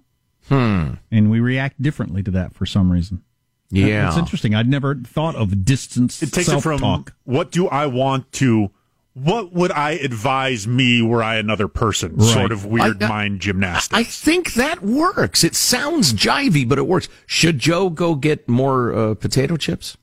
[0.47, 0.93] Hmm.
[1.11, 3.23] And we react differently to that for some reason.
[3.71, 4.07] Yeah.
[4.07, 4.55] It's interesting.
[4.55, 7.13] I'd never thought of distanced It takes it self from talk.
[7.23, 8.71] what do I want to
[9.13, 12.15] what would I advise me were I another person?
[12.15, 12.33] Right.
[12.33, 13.97] Sort of weird I- I- mind gymnastics.
[13.99, 15.43] I think that works.
[15.43, 17.09] It sounds jivey, but it works.
[17.25, 19.97] Should Joe go get more uh, potato chips?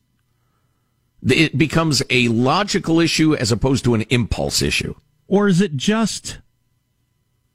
[1.23, 4.95] It becomes a logical issue as opposed to an impulse issue.
[5.29, 6.39] or is it just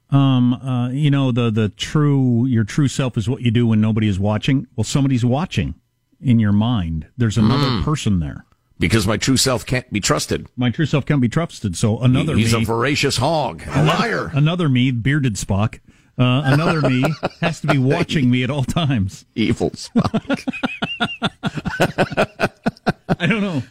[0.10, 3.80] um uh you know the the true your true self is what you do when
[3.80, 5.74] nobody is watching well somebody's watching
[6.20, 7.84] in your mind there's another Mm.
[7.84, 8.44] person there
[8.78, 10.48] Because my true self can't be trusted.
[10.58, 14.32] my true self can't be trusted so another He's me a voracious hog, a liar.
[14.34, 15.80] another me bearded spock
[16.20, 17.06] uh, another me
[17.40, 20.44] has to be watching me at all times Evil Spock.
[23.20, 23.64] i don't know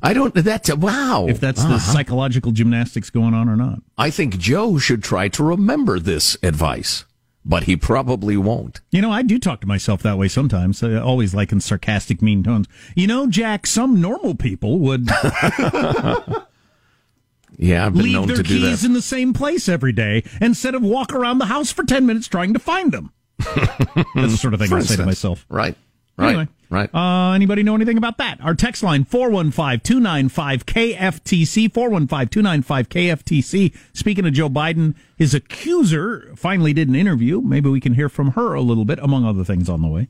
[0.00, 0.32] I don't.
[0.32, 1.26] That's wow.
[1.28, 1.92] if that's the Uh-huh.
[1.92, 7.04] psychological gymnastics going on or not I think Joe should try to remember this advice,
[7.44, 8.80] but he probably won't.
[8.92, 10.84] You know, I do talk to myself that way sometimes.
[10.84, 12.66] I always like in sarcastic, mean tones.
[12.94, 15.08] You know, Jack, some normal people would
[17.58, 18.86] Yeah, I've been leave known their to do keys that.
[18.86, 22.28] in the same place every day instead of walk around the house for 10 minutes
[22.28, 23.12] trying to find them.
[23.38, 25.44] That's the sort of thing I say to myself.
[25.48, 25.74] Right.
[26.16, 26.28] Right.
[26.28, 26.48] Anyway.
[26.70, 26.94] Right.
[26.94, 28.42] Uh, anybody know anything about that?
[28.42, 33.74] Our text line 415-295-KFTC 415-295-KFTC.
[33.94, 37.40] Speaking of Joe Biden, his accuser finally did an interview.
[37.40, 40.08] Maybe we can hear from her a little bit among other things on the way.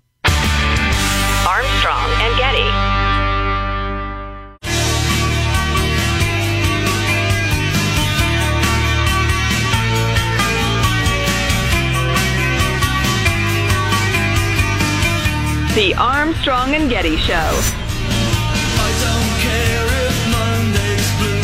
[15.78, 17.34] The Armstrong and Getty Show.
[17.34, 21.38] I don't care if Monday's blue,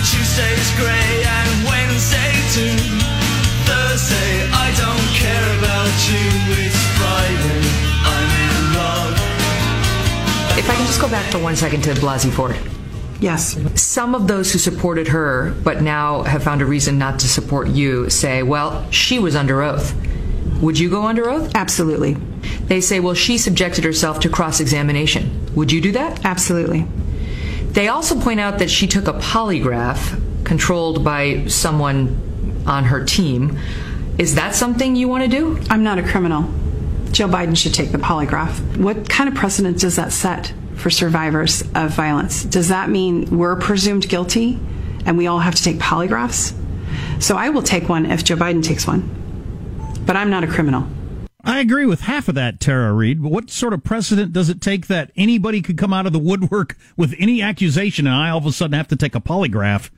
[0.00, 2.72] Tuesday's grey, and Wednesday too.
[3.68, 6.24] Thursday, I don't care about you.
[6.56, 7.60] It's Friday,
[8.08, 9.12] I'm in love.
[10.58, 12.56] If I can just go back for one second to Blasey Ford.
[13.20, 13.58] Yes.
[13.78, 17.68] Some of those who supported her, but now have found a reason not to support
[17.68, 19.94] you, say, well, she was under oath.
[20.62, 21.52] Would you go under oath?
[21.54, 22.16] Absolutely.
[22.70, 25.44] They say, well, she subjected herself to cross examination.
[25.56, 26.24] Would you do that?
[26.24, 26.86] Absolutely.
[27.72, 33.58] They also point out that she took a polygraph controlled by someone on her team.
[34.18, 35.60] Is that something you want to do?
[35.68, 36.42] I'm not a criminal.
[37.10, 38.76] Joe Biden should take the polygraph.
[38.76, 42.44] What kind of precedent does that set for survivors of violence?
[42.44, 44.60] Does that mean we're presumed guilty
[45.06, 46.54] and we all have to take polygraphs?
[47.20, 49.10] So I will take one if Joe Biden takes one.
[50.06, 50.86] But I'm not a criminal.
[51.44, 53.22] I agree with half of that, Tara Reade.
[53.22, 56.18] But what sort of precedent does it take that anybody could come out of the
[56.18, 59.90] woodwork with any accusation and I all of a sudden have to take a polygraph?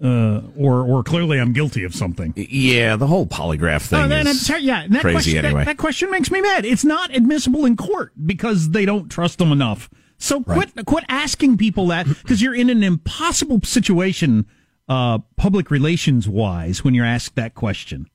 [0.00, 2.32] Uh, or, or clearly I'm guilty of something.
[2.36, 5.64] Yeah, the whole polygraph thing Oh, is it's- yeah, and that crazy question, anyway.
[5.64, 6.64] That, question makes me mad.
[6.64, 9.90] It's not admissible in court because they don't trust them enough.
[10.16, 14.46] So quit, quit asking people that because you're in an impossible situation,
[14.88, 18.08] uh, public relations wise, when you're asked that question.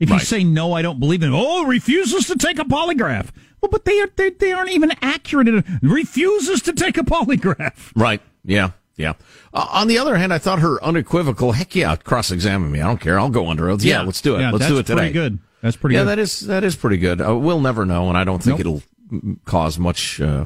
[0.00, 1.30] If you say no, I don't believe in.
[1.32, 3.28] Oh, refuses to take a polygraph.
[3.60, 5.48] Well, but they are they, they aren't even accurate.
[5.48, 7.92] In refuses to take a polygraph.
[7.96, 8.20] Right.
[8.44, 8.70] Yeah.
[8.96, 9.14] Yeah.
[9.52, 12.80] Uh, on the other hand, I thought her unequivocal, heck yeah, cross examine me.
[12.80, 13.18] I don't care.
[13.18, 13.82] I'll go under oath.
[13.82, 14.02] Yeah, Yeah.
[14.02, 14.40] let's do it.
[14.40, 14.98] Yeah, let's do it today.
[14.98, 15.38] pretty good.
[15.62, 16.08] That's pretty yeah, good.
[16.10, 17.20] that is that is pretty good.
[17.20, 18.82] Uh, we'll never know, and I don't think Nope.
[19.10, 20.44] it'll cause much uh,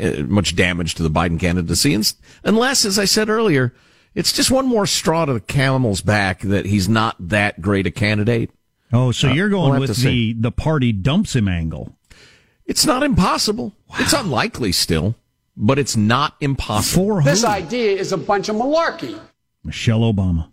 [0.00, 2.12] uh, much damage to the Biden candidacy, and,
[2.42, 3.72] unless, as I said earlier,
[4.14, 7.90] it's just one more straw to the camel's back that he's not that great a
[7.92, 8.50] candidate.
[8.92, 10.32] Oh, so Uh, you're we'll going with to see.
[10.32, 11.94] the the party dumps him angle.
[12.66, 13.74] It's not impossible.
[13.98, 15.14] It's unlikely still,
[15.56, 17.20] but it's not impossible.
[17.22, 19.18] This idea is a bunch of malarkey.
[19.64, 20.50] Michelle Obama.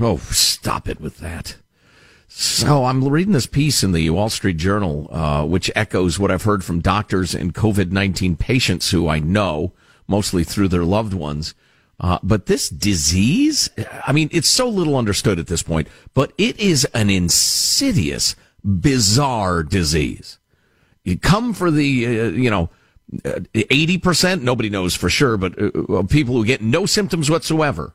[0.00, 1.56] Oh, stop it with that.
[2.28, 6.42] So I'm reading this piece in the Wall Street Journal, uh, which echoes what I've
[6.42, 9.72] heard from doctors and COVID-19 patients who I know,
[10.08, 11.54] mostly through their loved ones.
[12.00, 13.70] Uh, but this disease,
[14.06, 18.34] I mean, it's so little understood at this point, but it is an insidious,
[18.64, 20.38] bizarre disease.
[21.04, 22.70] You come for the, uh, you know,
[23.54, 24.42] eighty percent.
[24.42, 27.94] Nobody knows for sure, but uh, people who get no symptoms whatsoever,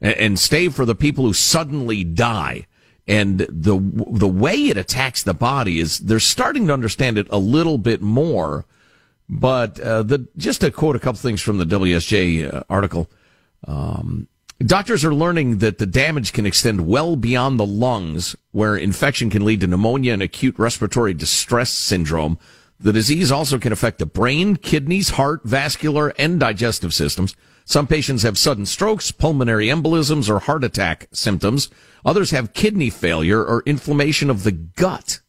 [0.00, 2.66] and, and stay for the people who suddenly die.
[3.08, 3.78] And the
[4.10, 8.02] the way it attacks the body is they're starting to understand it a little bit
[8.02, 8.66] more.
[9.28, 13.10] But uh, the just to quote a couple things from the WSJ uh, article.
[13.66, 19.28] Um, Doctors are learning that the damage can extend well beyond the lungs, where infection
[19.28, 22.38] can lead to pneumonia and acute respiratory distress syndrome.
[22.80, 27.36] The disease also can affect the brain, kidneys, heart, vascular, and digestive systems.
[27.66, 31.68] Some patients have sudden strokes, pulmonary embolisms, or heart attack symptoms.
[32.06, 35.20] Others have kidney failure or inflammation of the gut.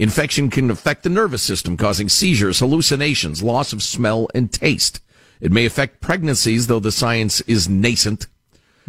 [0.00, 5.00] Infection can affect the nervous system, causing seizures, hallucinations, loss of smell and taste.
[5.40, 8.26] It may affect pregnancies, though the science is nascent.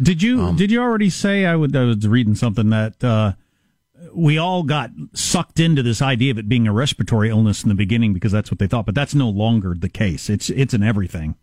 [0.00, 3.32] Did you Um, did you already say I, would, I was reading something that uh,
[4.14, 7.74] we all got sucked into this idea of it being a respiratory illness in the
[7.74, 10.30] beginning because that's what they thought, but that's no longer the case.
[10.30, 11.36] It's it's in everything.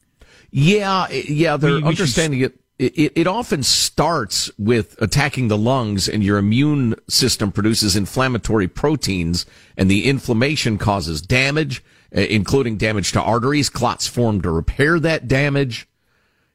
[0.52, 2.60] Yeah, yeah, they're We- we should understanding it.
[2.80, 9.46] It, it often starts with attacking the lungs and your immune system produces inflammatory proteins
[9.76, 11.84] and the inflammation causes damage,
[12.16, 15.88] uh, including damage to arteries, clots form to repair that damage.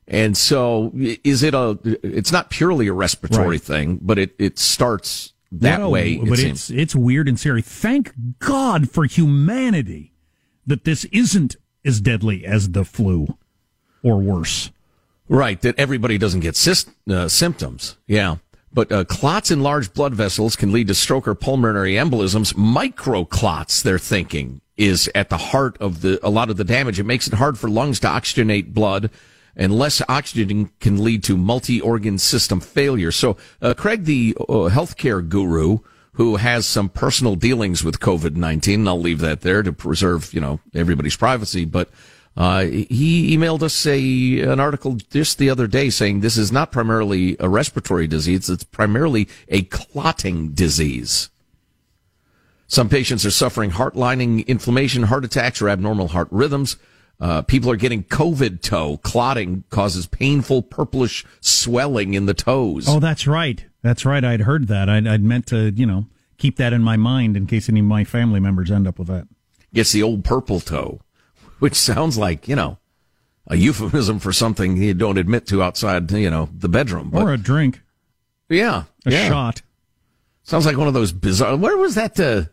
[0.09, 3.61] And so is it a, it's not purely a respiratory Right.
[3.61, 6.17] thing, but it, it starts that Well, way.
[6.17, 6.71] but seems.
[6.71, 7.61] it's it's weird and scary.
[7.63, 10.13] Thank God for humanity
[10.67, 13.37] that this isn't as deadly as the flu
[14.03, 14.71] or worse.
[15.29, 16.57] Right, that everybody doesn't get
[17.09, 17.97] uh, symptoms.
[18.07, 18.37] Yeah.
[18.73, 22.55] But uh, clots in large blood vessels can lead to stroke or pulmonary embolisms.
[22.55, 26.99] Microclots, they're thinking, is at the heart of the a lot of the damage.
[26.99, 29.11] It makes it hard for lungs to oxygenate blood,
[29.57, 33.13] and less oxygen can lead to multi-organ system failure.
[33.13, 35.79] So, uh, Craig, the uh, healthcare guru,
[36.15, 40.35] who has some personal dealings with COVID nineteen, and I'll leave that there to preserve,
[40.35, 41.89] you know, everybody's privacy, but.
[42.37, 46.73] Uh, he emailed us a an article just the other day saying this is not
[46.73, 51.31] primarily a respiratory disease; it's primarily a clotting disease.
[52.67, 56.77] Some patients are suffering heart lining inflammation, heart attacks, or abnormal heart rhythms.
[57.21, 58.97] Uh, people are getting COVID toe.
[58.99, 62.87] Clotting causes painful purplish swelling in the toes.
[62.89, 63.65] Oh, that's right.
[63.83, 64.25] That's right.
[64.25, 64.89] I'd heard that.
[64.89, 66.07] I'd, I'd meant to, you know,
[66.39, 69.09] keep that in my mind in case any of my family members end up with
[69.09, 69.29] that.
[69.73, 71.01] Gets the old purple toe,
[71.65, 72.77] which sounds like you know
[73.47, 77.09] a euphemism for something you don't admit to outside, you know, the bedroom.
[77.11, 77.81] But or a drink.
[78.51, 79.29] Yeah, A yeah.
[79.29, 79.63] shot.
[80.43, 81.57] Sounds like one of those bizarre.
[81.57, 82.21] Where was that?
[82.21, 82.45] Uh,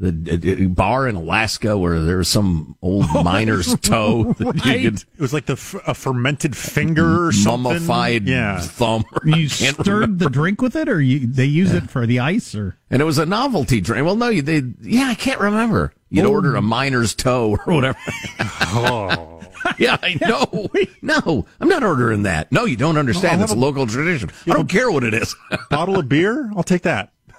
[0.00, 5.02] the uh, bar in Alaska where there was some old miner's toe that you could
[5.02, 7.72] It was like the f- a fermented finger or something.
[7.72, 8.60] mummified Yeah.
[8.60, 9.04] thumb.
[9.24, 10.24] You I stirred remember.
[10.26, 13.06] the drink with it, or you, they use it for the ice, or and it
[13.06, 14.06] was a novelty drink.
[14.06, 15.92] Well, no, you- they yeah, I can't remember.
[16.10, 16.32] You'd Oh.
[16.32, 17.98] order a miner's toe or whatever.
[18.40, 19.40] Oh.
[19.78, 20.68] yeah, I know.
[21.02, 22.50] No, I'm not ordering that.
[22.52, 23.42] No, you don't understand.
[23.42, 24.30] It's a a- local tradition.
[24.46, 25.34] I don't care what it is.
[25.70, 26.50] Bottle of beer?
[26.56, 27.12] I'll take that.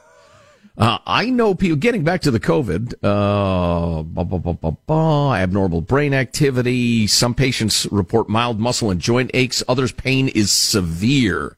[0.77, 5.31] Uh, I know people getting back to the COVID, uh, ba, ba, ba, ba, ba,
[5.35, 7.05] abnormal brain activity.
[7.05, 9.61] Some patients report mild muscle and joint aches.
[9.67, 11.57] Others pain is severe.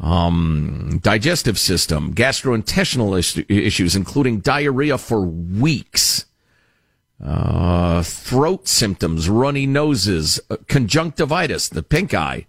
[0.00, 6.26] Um, digestive system, gastrointestinal is- issues, including diarrhea for weeks.
[7.24, 12.46] Uh, throat symptoms, runny noses, uh, conjunctivitis, the pink eye,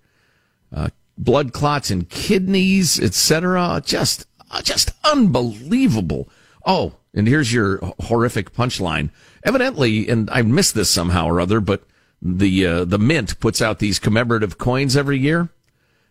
[0.71, 3.81] uh, blood clots in kidneys, etc.
[3.83, 6.29] Just, uh, just unbelievable.
[6.67, 9.09] Oh, and here's your horrific punchline.
[9.43, 11.83] Evidently, and I missed this somehow or other, but
[12.21, 15.49] the uh, the mint puts out these commemorative coins every year,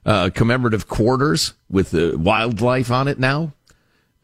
[0.09, 3.53] uh, commemorative quarters with the wildlife on it now.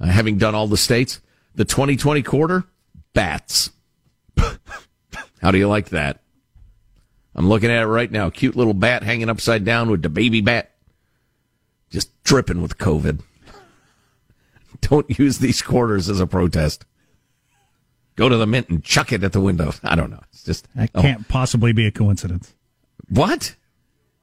[0.00, 1.20] Uh, having done all the states,
[1.54, 2.64] the 2020 quarter,
[3.12, 3.70] bats.
[5.42, 6.20] How do you like that?
[7.34, 8.30] I'm looking at it right now.
[8.30, 10.70] Cute little bat hanging upside down with the baby bat.
[11.90, 13.20] Just dripping with COVID.
[14.80, 16.86] Don't use these quarters as a protest.
[18.16, 19.74] go to the mint and chuck it at the window.
[19.84, 20.22] I don't know.
[20.32, 21.02] It's just That oh.
[21.02, 22.54] can't possibly be a coincidence.
[23.10, 23.54] What?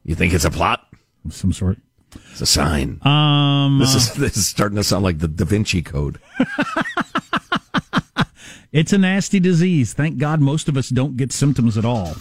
[0.03, 0.87] You think it's a plot?
[1.25, 1.77] Of some sort.
[2.31, 2.99] It's a sign.
[3.03, 6.19] Um, this is this is starting to sound like the Da Vinci Code.
[8.71, 9.91] It's a nasty disease.
[9.91, 12.15] Thank God most of us don't get symptoms at all.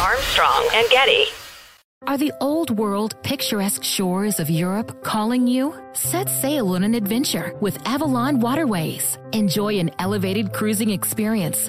[0.00, 1.24] Armstrong and Getty.
[2.06, 5.74] Are the old world picturesque shores of Europe calling you?
[5.92, 9.18] Set sail on an adventure with Avalon Waterways.
[9.32, 11.68] Enjoy an elevated cruising experience.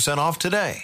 [0.19, 0.83] off today.